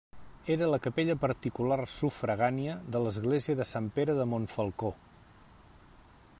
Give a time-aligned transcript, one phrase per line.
[0.53, 4.93] Era la capella particular sufragània de l'església de Sant Pere de Montfalcó.